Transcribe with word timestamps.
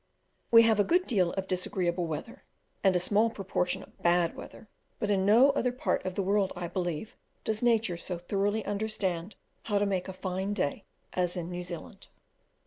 We 0.49 0.63
have 0.63 0.79
a 0.79 0.83
good 0.83 1.05
deal 1.05 1.31
of 1.33 1.47
disagreeable 1.47 2.07
weather, 2.07 2.43
and 2.83 2.95
a 2.95 2.99
small 2.99 3.29
proportion 3.29 3.83
of 3.83 4.01
bad 4.01 4.35
weather, 4.35 4.67
but 4.97 5.11
in 5.11 5.27
no 5.27 5.51
other 5.51 5.71
part 5.71 6.03
of 6.07 6.15
the 6.15 6.23
world, 6.23 6.51
I 6.55 6.67
believe, 6.69 7.15
does 7.43 7.61
Nature 7.61 7.97
so 7.97 8.17
thoroughly 8.17 8.65
understand 8.65 9.35
how 9.65 9.77
to 9.77 9.85
make 9.85 10.07
a 10.07 10.13
fine 10.13 10.55
day 10.55 10.85
as 11.13 11.37
in 11.37 11.51
New 11.51 11.61
Zealand. 11.61 12.07